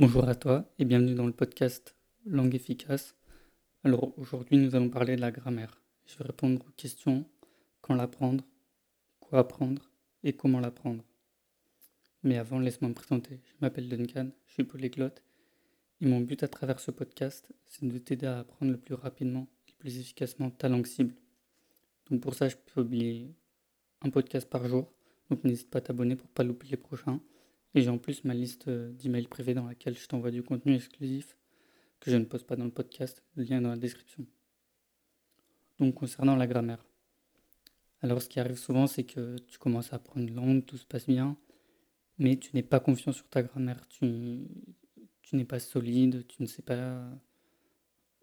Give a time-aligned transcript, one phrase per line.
[0.00, 3.16] Bonjour à toi et bienvenue dans le podcast Langue efficace.
[3.82, 5.82] Alors aujourd'hui nous allons parler de la grammaire.
[6.06, 7.24] Je vais répondre aux questions
[7.80, 8.44] quand l'apprendre,
[9.18, 9.90] quoi apprendre
[10.22, 11.02] et comment l'apprendre.
[12.22, 13.40] Mais avant laisse-moi me présenter.
[13.44, 15.24] Je m'appelle Duncan, je suis polyglotte
[16.00, 19.48] et mon but à travers ce podcast c'est de t'aider à apprendre le plus rapidement
[19.66, 21.16] et le plus efficacement ta langue cible.
[22.08, 23.34] Donc pour ça je publie
[24.02, 24.92] un podcast par jour,
[25.28, 27.20] donc n'hésite pas à t'abonner pour pas louper les prochains.
[27.74, 30.74] Et j'ai en plus ma liste euh, d'emails privés dans laquelle je t'envoie du contenu
[30.74, 31.36] exclusif
[32.00, 34.26] que je ne poste pas dans le podcast, le lien dans la description.
[35.78, 36.84] Donc concernant la grammaire.
[38.00, 40.86] Alors ce qui arrive souvent c'est que tu commences à apprendre une langue, tout se
[40.86, 41.36] passe bien,
[42.18, 44.46] mais tu n'es pas confiant sur ta grammaire, tu,
[45.22, 47.08] tu n'es pas solide, tu ne sais pas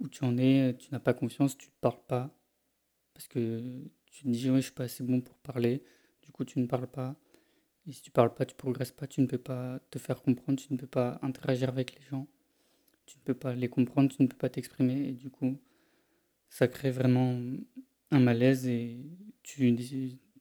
[0.00, 2.34] où tu en es, tu n'as pas confiance, tu ne parles pas,
[3.14, 5.82] parce que tu te dis oui je suis pas assez bon pour parler,
[6.22, 7.16] du coup tu ne parles pas.
[7.86, 10.60] Et si tu parles pas, tu progresses pas, tu ne peux pas te faire comprendre,
[10.60, 12.26] tu ne peux pas interagir avec les gens,
[13.06, 15.08] tu ne peux pas les comprendre, tu ne peux pas t'exprimer.
[15.08, 15.58] Et du coup,
[16.48, 17.40] ça crée vraiment
[18.10, 18.98] un malaise et
[19.42, 19.74] tu,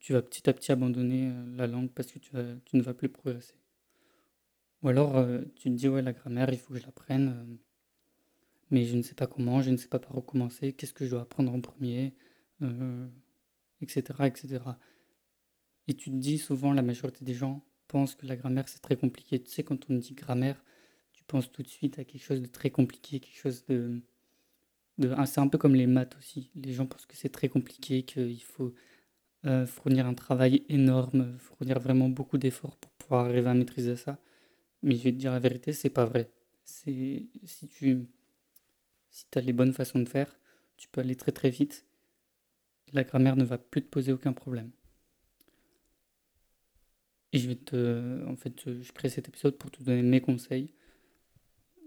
[0.09, 2.31] vas petit à petit abandonner euh, la langue parce que tu,
[2.65, 3.55] tu ne vas plus progresser.
[4.81, 7.55] Ou alors euh, tu te dis, ouais, la grammaire, il faut que je l'apprenne, euh,
[8.71, 11.05] mais je ne sais pas comment, je ne sais pas par où commencer, qu'est-ce que
[11.05, 12.13] je dois apprendre en premier,
[13.81, 14.59] etc., etc.
[15.89, 18.95] Et tu te dis souvent, la majorité des gens pensent que la grammaire c'est très
[18.95, 19.41] compliqué.
[19.41, 20.63] Tu sais, quand on dit grammaire,
[21.13, 23.99] tu penses tout de suite à quelque chose de très compliqué, quelque chose de.
[24.99, 26.51] de ah, c'est un peu comme les maths aussi.
[26.53, 28.75] Les gens pensent que c'est très compliqué, qu'il faut
[29.47, 34.19] euh, fournir un travail énorme, fournir vraiment beaucoup d'efforts pour pouvoir arriver à maîtriser ça.
[34.83, 36.31] Mais je vais te dire la vérité, c'est pas vrai.
[36.65, 38.05] C'est si tu
[39.09, 40.39] si as les bonnes façons de faire,
[40.77, 41.87] tu peux aller très très vite.
[42.93, 44.71] La grammaire ne va plus te poser aucun problème.
[47.33, 48.25] Et je vais te.
[48.27, 50.73] En fait, je crée cet épisode pour te donner mes conseils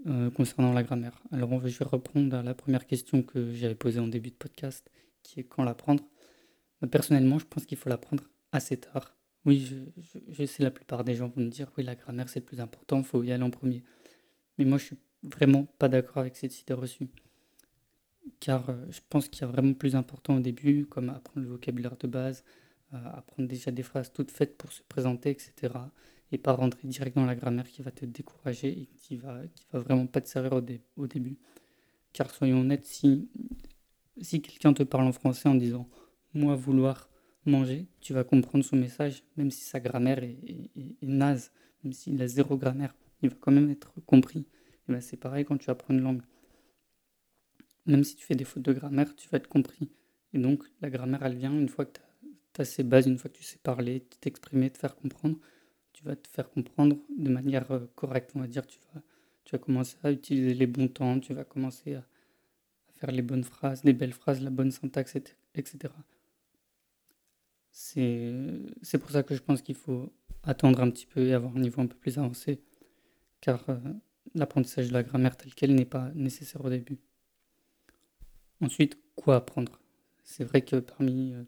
[0.07, 1.21] euh, concernant la grammaire.
[1.31, 4.91] Alors, je vais reprendre la première question que j'avais posée en début de podcast,
[5.23, 6.05] qui est quand l'apprendre.
[6.91, 9.17] personnellement, je pense qu'il faut l'apprendre assez tard.
[9.45, 9.77] Oui, je,
[10.29, 12.61] je, sais la plupart des gens vont me dire oui, la grammaire c'est le plus
[12.61, 13.83] important, il faut y aller en premier.
[14.59, 17.09] Mais moi, je suis vraiment pas d'accord avec cette idée reçue.
[18.41, 21.53] Car euh, je pense qu'il y a vraiment plus important au début, comme apprendre le
[21.53, 22.45] vocabulaire de base,
[22.93, 25.75] apprendre déjà des phrases toutes faites pour se présenter, etc.
[26.31, 29.67] Et pas rentrer direct dans la grammaire qui va te décourager et qui va, qui
[29.73, 30.63] va vraiment pas te servir au,
[30.97, 31.37] au début.
[32.13, 33.29] Car soyons honnêtes, si,
[34.21, 35.89] si quelqu'un te parle en français en disant
[36.35, 37.11] moi vouloir
[37.45, 40.71] manger, tu vas comprendre son message, même si sa grammaire est,
[41.03, 41.53] naze,
[41.83, 44.47] même s'il a zéro grammaire, il va quand même être compris.
[44.89, 46.23] Et ben c'est pareil quand tu apprends une langue.
[47.87, 49.91] Même si tu fais des fautes de grammaire, tu vas être compris.
[50.33, 52.12] Et donc la grammaire, elle vient une fois que tu as
[52.55, 55.39] tu as ces bases, une fois que tu sais parler, t'exprimer, te faire comprendre,
[55.93, 58.67] tu vas te faire comprendre de manière euh, correcte, on va dire.
[58.67, 59.03] Tu vas,
[59.45, 62.05] tu vas commencer à utiliser les bons temps, tu vas commencer à,
[62.95, 65.17] faire les bonnes phrases, les belles phrases, la bonne syntaxe,
[65.55, 65.93] etc.
[67.73, 70.13] C'est pour ça que je pense qu'il faut
[70.45, 72.61] attendre un petit peu et avoir un niveau un peu plus avancé,
[73.41, 73.79] car euh,
[74.35, 76.99] l'apprentissage de la grammaire telle qu'elle n'est pas nécessaire au début.
[78.61, 79.81] Ensuite, quoi apprendre?
[80.23, 81.43] C'est vrai que parmi euh,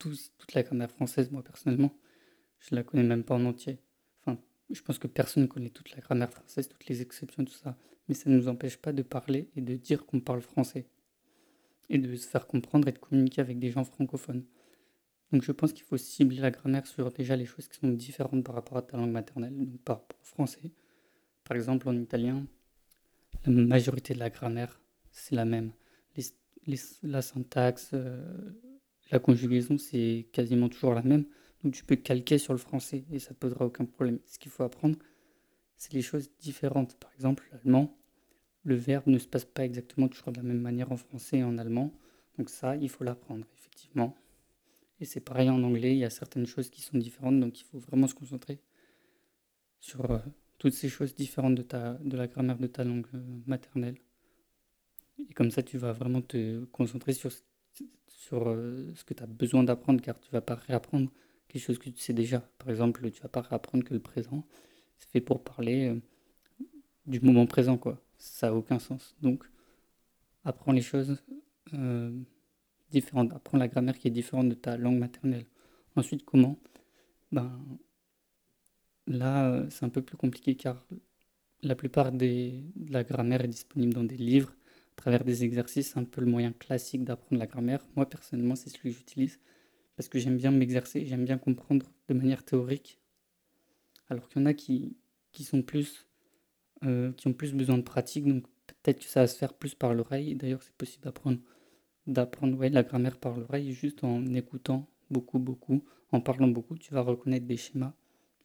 [0.00, 1.92] toute la grammaire française, moi personnellement,
[2.58, 3.78] je la connais même pas en entier.
[4.20, 4.38] Enfin,
[4.70, 7.76] je pense que personne ne connaît toute la grammaire française, toutes les exceptions, tout ça.
[8.08, 10.86] Mais ça ne nous empêche pas de parler et de dire qu'on parle français.
[11.88, 14.44] Et de se faire comprendre et de communiquer avec des gens francophones.
[15.32, 18.44] Donc je pense qu'il faut cibler la grammaire sur déjà les choses qui sont différentes
[18.44, 20.72] par rapport à ta langue maternelle, donc par français.
[21.44, 22.46] Par exemple, en italien,
[23.46, 25.72] la majorité de la grammaire, c'est la même.
[27.02, 28.52] la syntaxe, euh,
[29.10, 31.26] la conjugaison, c'est quasiment toujours la même.
[31.62, 34.18] Donc tu peux calquer sur le français et ça ne posera aucun problème.
[34.26, 34.96] Ce qu'il faut apprendre,
[35.76, 36.96] c'est les choses différentes.
[36.96, 37.98] Par exemple, l'allemand,
[38.64, 41.44] le verbe ne se passe pas exactement toujours de la même manière en français et
[41.44, 41.92] en allemand.
[42.38, 44.16] Donc ça, il faut l'apprendre, effectivement.
[45.00, 47.64] Et c'est pareil en anglais, il y a certaines choses qui sont différentes, donc il
[47.64, 48.60] faut vraiment se concentrer
[49.80, 50.18] sur euh,
[50.58, 53.96] toutes ces choses différentes de, la grammaire de ta langue euh, maternelle.
[55.18, 57.40] Et comme ça, tu vas vraiment te concentrer sur ce
[58.20, 61.10] sur euh, ce que tu as besoin d'apprendre, car tu vas pas réapprendre
[61.48, 62.40] quelque chose que tu sais déjà.
[62.58, 64.44] Par exemple, tu vas pas réapprendre que le présent,
[64.98, 66.00] c'est fait pour parler euh,
[67.06, 67.98] du moment présent, quoi.
[68.18, 69.16] Ça n'a aucun sens.
[69.22, 69.44] Donc,
[70.44, 71.22] apprends les choses
[71.72, 72.12] euh,
[72.90, 73.32] différentes.
[73.32, 75.46] Apprends la grammaire qui est différente de ta langue maternelle.
[75.96, 76.58] Ensuite, comment?
[77.32, 77.58] Ben,
[79.06, 80.86] là, c'est un peu plus compliqué car
[81.62, 84.54] la plupart des, de la grammaire est disponible dans des livres
[85.00, 87.84] travers des exercices, un peu le moyen classique d'apprendre la grammaire.
[87.96, 89.40] Moi, personnellement, c'est celui que j'utilise
[89.96, 93.00] parce que j'aime bien m'exercer, j'aime bien comprendre de manière théorique.
[94.08, 94.96] Alors qu'il y en a qui,
[95.32, 96.06] qui sont plus
[97.16, 98.26] qui ont plus besoin de pratique.
[98.26, 100.34] Donc peut-être que ça va se faire plus par l'oreille.
[100.34, 101.38] D'ailleurs, c'est possible d'apprendre
[102.06, 106.76] d'apprendre la grammaire par l'oreille juste en écoutant beaucoup, beaucoup, en parlant beaucoup.
[106.78, 107.94] Tu vas reconnaître des schémas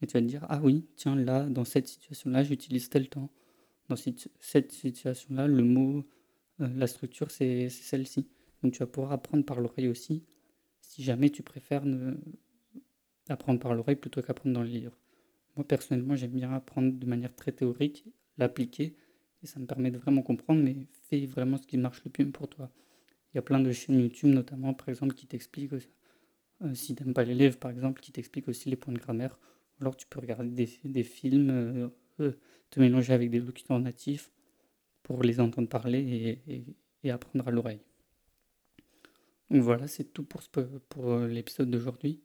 [0.01, 3.29] et tu vas te dire Ah oui, tiens, là, dans cette situation-là, j'utilise tel temps.
[3.87, 6.03] Dans cette situation-là, le mot, euh,
[6.59, 8.27] la structure, c'est celle-ci.
[8.63, 10.23] Donc tu vas pouvoir apprendre par l'oreille aussi,
[10.81, 12.15] si jamais tu préfères ne...
[13.29, 14.97] apprendre par l'oreille plutôt qu'apprendre dans le livre.
[15.55, 18.05] Moi personnellement, j'aime bien apprendre de manière très théorique,
[18.37, 18.95] l'appliquer,
[19.43, 22.25] et ça me permet de vraiment comprendre, mais fais vraiment ce qui marche le plus
[22.31, 22.71] pour toi.
[23.33, 27.03] Il y a plein de chaînes YouTube notamment, par exemple, qui t'expliquent, euh, si tu
[27.03, 29.37] n'aimes pas les livres, par exemple, qui t'expliquent aussi les points de grammaire.
[29.81, 31.89] Alors tu peux regarder des, des films, euh,
[32.21, 32.31] euh,
[32.69, 34.31] te mélanger avec des locuteurs natifs
[35.05, 37.81] pour les entendre parler et, apprendre à l'oreille.
[39.51, 40.41] Voilà, c'est tout pour,
[40.89, 42.23] pour l'épisode d'aujourd'hui.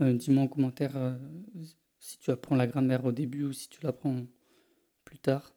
[0.00, 1.18] Dis-moi en commentaire
[1.98, 4.26] si tu apprends la grammaire au début ou si tu l'apprends
[5.04, 5.52] plus tard.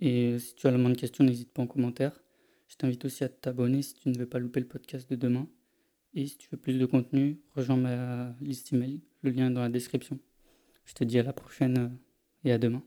[0.00, 2.20] Et si tu as la moindre question, n'hésite pas en commentaire.
[2.66, 5.46] Je t'invite aussi à t'abonner si tu ne veux pas louper le podcast de demain.
[6.14, 9.00] Et si tu veux plus de contenu, rejoins ma liste email.
[9.22, 10.18] Le lien est dans la description.
[10.86, 11.96] Je te dis à la prochaine
[12.42, 12.82] et à demain.